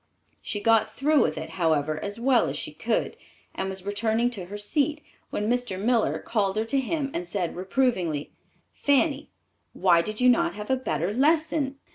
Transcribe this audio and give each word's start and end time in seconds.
She 0.41 0.59
got 0.61 0.95
through 0.95 1.21
with 1.21 1.37
it, 1.37 1.49
however, 1.61 2.03
as 2.03 2.19
well 2.19 2.47
as 2.47 2.57
she 2.57 2.73
could, 2.73 3.15
and 3.53 3.69
was 3.69 3.85
returning 3.85 4.31
to 4.31 4.45
her 4.45 4.57
seat 4.57 5.03
when 5.29 5.47
Mr. 5.47 5.79
Miller 5.79 6.17
called 6.17 6.55
her 6.55 6.65
to 6.65 6.79
him 6.79 7.11
and 7.13 7.27
said 7.27 7.55
reprovingly, 7.55 8.31
"Fanny, 8.71 9.29
why 9.73 10.01
did 10.01 10.19
you 10.19 10.27
not 10.27 10.55
have 10.55 10.71
a 10.71 10.75
better 10.75 11.13
lesson?" 11.13 11.77